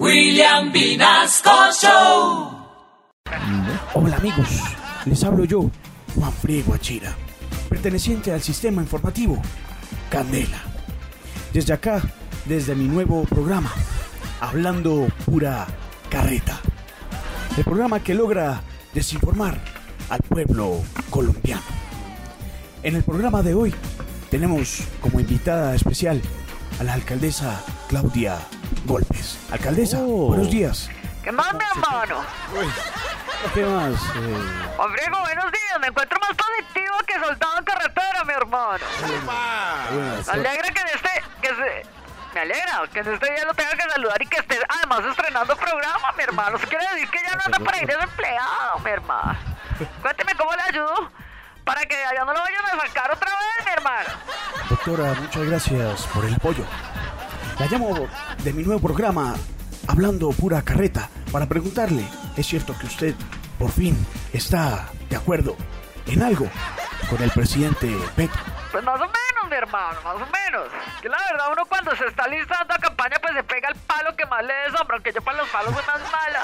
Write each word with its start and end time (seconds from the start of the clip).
William 0.00 0.72
Vinasco 0.72 1.50
Show. 1.80 2.50
Hola 3.94 4.16
amigos, 4.16 4.48
les 5.06 5.22
hablo 5.22 5.44
yo, 5.44 5.70
Juan 6.16 6.32
Friego 6.32 6.74
Achira, 6.74 7.14
perteneciente 7.68 8.32
al 8.32 8.42
sistema 8.42 8.82
informativo 8.82 9.40
Candela. 10.10 10.60
Desde 11.52 11.74
acá, 11.74 12.02
desde 12.44 12.74
mi 12.74 12.88
nuevo 12.88 13.22
programa, 13.22 13.72
Hablando 14.40 15.06
Pura 15.24 15.64
Carreta. 16.10 16.58
El 17.56 17.62
programa 17.62 18.00
que 18.00 18.14
logra 18.14 18.62
desinformar 18.94 19.60
al 20.08 20.18
pueblo 20.22 20.82
colombiano. 21.08 21.62
En 22.82 22.96
el 22.96 23.04
programa 23.04 23.42
de 23.42 23.54
hoy 23.54 23.72
tenemos 24.28 24.80
como 25.00 25.20
invitada 25.20 25.72
especial 25.76 26.20
a 26.80 26.82
la 26.82 26.94
alcaldesa 26.94 27.62
Claudia 27.88 28.38
Golpes. 28.84 29.38
Alcaldesa, 29.50 29.98
buenos 29.98 30.50
días. 30.50 30.90
¿Qué 31.22 31.32
más, 31.32 31.54
mi 31.54 31.60
hermano? 31.64 32.24
¿Qué 33.54 33.64
más? 33.64 33.94
Eh, 33.94 34.78
Hombrego, 34.78 35.20
buenos 35.20 35.52
días. 35.52 35.80
Me 35.80 35.86
encuentro 35.86 36.18
más 36.20 36.30
positivo 36.36 36.96
que 37.06 37.14
soldado 37.14 37.58
en 37.58 37.64
carretera, 37.64 38.24
mi 38.24 38.32
hermano. 38.34 38.84
Me 40.26 40.32
alegra 40.32 40.70
que 40.70 40.80
en 40.80 40.88
este... 40.88 41.24
Que 41.40 41.48
se... 41.48 41.86
Me 42.34 42.40
alegra 42.40 42.82
que 42.92 42.98
en 42.98 43.14
este 43.14 43.32
día 43.32 43.44
lo 43.44 43.54
tenga 43.54 43.70
que 43.70 43.90
saludar 43.90 44.20
y 44.20 44.26
que 44.26 44.38
esté 44.38 44.58
además 44.68 45.04
estrenando 45.08 45.56
programa, 45.56 46.12
mi 46.16 46.22
hermano. 46.24 46.56
Eso 46.56 46.66
quiere 46.68 46.84
decir 46.92 47.08
que 47.08 47.18
ya 47.22 47.36
no 47.36 47.42
anda 47.44 47.58
por 47.58 47.74
ahí 47.74 47.86
desempleado, 47.86 48.78
mi 48.84 48.90
hermano. 48.90 49.38
Cuénteme 50.02 50.34
cómo 50.34 50.52
le 50.52 50.62
ayudo 50.62 51.10
para 51.64 51.80
que 51.86 51.96
allá 52.04 52.24
no 52.24 52.32
lo 52.32 52.40
vayan 52.40 52.64
a 52.66 52.86
sacar 52.86 53.10
otra 53.10 53.30
vez, 53.30 53.66
mi 53.66 53.72
hermano. 53.72 54.08
Doctora, 54.68 55.14
muchas 55.14 55.44
gracias 55.44 56.06
por 56.08 56.24
el 56.24 56.34
apoyo. 56.34 56.64
La 57.58 57.66
llamo 57.66 58.08
de 58.42 58.52
mi 58.52 58.64
nuevo 58.64 58.80
programa, 58.80 59.34
Hablando 59.86 60.30
Pura 60.30 60.62
Carreta, 60.62 61.08
para 61.30 61.46
preguntarle, 61.46 62.04
¿es 62.36 62.46
cierto 62.46 62.76
que 62.76 62.86
usted 62.86 63.14
por 63.58 63.70
fin 63.70 63.96
está 64.32 64.88
de 65.08 65.16
acuerdo 65.16 65.56
en 66.06 66.22
algo 66.22 66.48
con 67.08 67.22
el 67.22 67.30
presidente 67.30 67.96
Petro? 68.16 68.40
Pues 68.72 68.82
más 68.82 69.00
o 69.00 69.04
menos, 69.04 69.48
mi 69.48 69.54
hermano, 69.54 70.00
más 70.02 70.16
o 70.16 70.26
menos. 70.26 70.68
Que 71.00 71.08
la 71.08 71.16
verdad 71.30 71.46
uno 71.52 71.62
cuando 71.66 71.94
se 71.94 72.06
está 72.06 72.26
listando 72.26 72.74
a 72.74 72.78
campaña 72.78 73.16
pues 73.22 73.34
se 73.34 73.44
pega 73.44 73.68
el 73.68 73.76
palo 73.76 74.16
que 74.16 74.26
más 74.26 74.44
le 74.44 74.54
desombra, 74.66 74.96
aunque 74.96 75.12
yo 75.12 75.22
para 75.22 75.38
los 75.38 75.48
palos 75.50 75.74
soy 75.74 75.84
más 75.86 76.00
mala. 76.10 76.42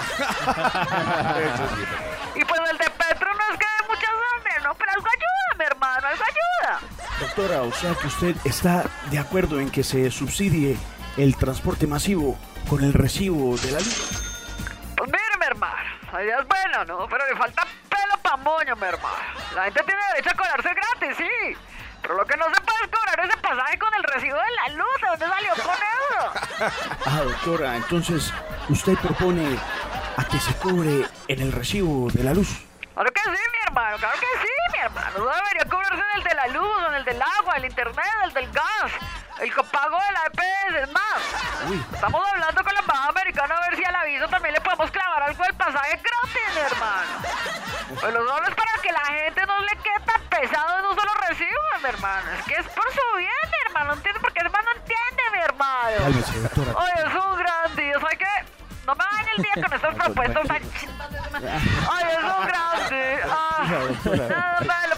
y 2.36 2.44
pues 2.44 2.60
el 2.70 2.78
de 2.78 2.84
Petro 2.84 3.34
no 3.34 3.52
es 3.52 3.58
que 3.58 3.66
dé 3.66 3.88
muchas 3.88 4.10
hambre, 4.36 4.52
¿no? 4.62 4.74
Pero 4.76 4.92
algo 4.92 5.06
ayuda, 5.08 5.58
mi 5.58 5.64
hermano, 5.64 6.06
algo 6.06 6.22
ayuda. 6.22 6.80
Doctora, 7.18 7.62
o 7.62 7.72
sea 7.72 7.94
que 7.96 8.06
usted 8.06 8.36
está 8.44 8.84
de 9.10 9.18
acuerdo 9.18 9.58
en 9.58 9.70
que 9.70 9.82
se 9.82 10.08
subsidie 10.12 10.78
el 11.22 11.36
transporte 11.36 11.86
masivo 11.86 12.38
con 12.68 12.82
el 12.82 12.94
recibo 12.94 13.56
de 13.58 13.72
la 13.72 13.78
luz. 13.78 14.22
Pues 14.96 15.10
mire, 15.10 15.38
mi 15.38 15.46
hermano, 15.46 15.90
la 16.12 16.24
idea 16.24 16.38
es 16.38 16.46
buena, 16.48 16.84
¿no? 16.86 17.06
Pero 17.08 17.26
le 17.28 17.36
falta 17.36 17.62
pelo 17.90 18.16
pa' 18.22 18.36
moño, 18.38 18.74
mi 18.76 18.86
hermano. 18.86 19.16
La 19.54 19.64
gente 19.64 19.82
tiene 19.84 20.00
derecho 20.14 20.30
a 20.30 20.34
cobrarse 20.34 20.70
gratis, 20.74 21.16
sí. 21.18 21.56
Pero 22.00 22.14
lo 22.14 22.24
que 22.24 22.36
no 22.38 22.46
se 22.46 22.60
puede 22.62 22.84
es 22.84 22.90
cobrar 22.90 23.20
ese 23.20 23.36
pasaje 23.36 23.78
con 23.78 23.92
el 23.94 24.02
recibo 24.04 24.36
de 24.36 24.50
la 24.56 24.68
luz. 24.76 24.86
¿De 25.02 25.08
dónde 25.08 25.26
salió 25.26 25.52
con 25.62 25.74
eso? 25.74 26.70
Ah, 27.04 27.20
doctora, 27.22 27.76
entonces 27.76 28.32
usted 28.70 28.96
propone 28.96 29.58
a 30.16 30.24
que 30.24 30.38
se 30.40 30.56
cobre 30.56 31.06
en 31.28 31.40
el 31.40 31.52
recibo 31.52 32.08
de 32.10 32.24
la 32.24 32.32
luz. 32.32 32.48
Claro 32.94 33.12
que 33.12 33.20
sí, 33.20 33.30
mi 33.30 33.58
hermano, 33.66 33.96
claro 33.98 34.18
que 34.18 34.26
sí, 34.40 34.48
mi 34.72 34.78
hermano. 34.78 35.18
No 35.18 35.34
debería 35.34 35.64
cobrarse 35.68 36.02
en 36.14 36.18
el 36.18 36.24
de 36.24 36.34
la 36.34 36.48
luz, 36.48 36.88
en 36.88 36.94
el 36.94 37.04
del 37.04 37.22
agua, 37.22 37.56
el 37.56 37.64
internet, 37.66 38.06
el 38.24 38.32
del 38.32 38.50
gas, 38.52 38.92
el 39.40 39.54
copago 39.54 39.96
de 39.96 40.12
la 40.12 40.22
EPS, 40.26 40.82
es 40.82 40.92
más. 40.92 41.20
Uy, 41.68 41.82
Estamos 41.92 42.22
hablando 42.32 42.62
con 42.64 42.74
la 42.74 42.80
embajada 42.80 43.08
americana 43.08 43.54
a 43.54 43.68
ver 43.68 43.76
si 43.76 43.84
al 43.84 43.94
aviso 43.96 44.28
también 44.28 44.54
le 44.54 44.60
podemos 44.60 44.90
clavar 44.90 45.22
algo 45.22 45.42
del 45.42 45.54
pasaje 45.54 46.00
gratis, 46.02 46.72
hermano. 46.72 47.10
Pues 48.00 48.12
lo 48.14 48.28
solo 48.28 48.46
es 48.46 48.54
para 48.54 48.72
que 48.82 48.92
la 48.92 49.04
gente 49.04 49.46
no 49.46 49.58
le 49.60 49.72
quede 49.82 50.00
tan 50.06 50.22
pesado 50.28 50.78
en 50.78 50.86
un 50.86 50.96
solo 50.96 51.12
recibo, 51.28 51.50
mi 51.82 51.88
hermano. 51.88 52.30
Es 52.38 52.44
que 52.44 52.54
es 52.54 52.66
por 52.68 52.84
su 52.92 53.16
bien, 53.16 53.30
mi 53.44 53.66
hermano. 53.66 53.86
No 53.90 53.94
entiendo 53.94 54.20
por 54.20 54.32
qué 54.32 54.40
hermano 54.40 54.68
no 54.70 54.80
entiende, 54.80 55.22
mi 55.32 55.38
hermano. 55.40 56.76
Oye, 56.76 56.92
es 56.96 57.24
un 57.24 57.36
gran 57.36 57.76
día, 57.76 57.94
¿sabes 58.00 58.18
qué? 58.18 58.60
No 58.86 58.94
me 58.94 59.04
vayan 59.04 59.28
el 59.36 59.42
día 59.42 59.52
con 59.54 59.72
estas 59.72 59.94
propuestas 60.04 60.46
tan. 60.48 60.62
Ay, 61.90 62.04
es 62.12 62.24
un 62.24 62.46
gran 62.46 62.88
día. 62.90 63.26
Ah, 63.30 63.62
nada, 64.64 64.86
lo 64.88 64.89